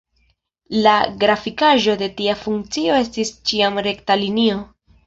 La 0.87 0.93
grafikaĵo 1.25 1.95
de 2.01 2.09
tia 2.23 2.35
funkcio 2.47 2.99
estas 3.05 3.35
ĉiam 3.53 3.81
rekta 3.91 4.23
linio. 4.27 4.63